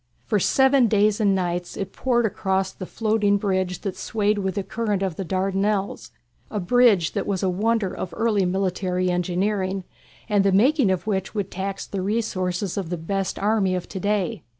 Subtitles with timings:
[0.25, 4.63] For seven days and nights it poured across the floating bridge that swayed with the
[4.63, 6.09] current of the Dardanelles,
[6.49, 9.83] a bridge that was a wonder of early military engineering,
[10.27, 13.99] and the making of which would tax the resources of the best army of to
[13.99, 14.41] day.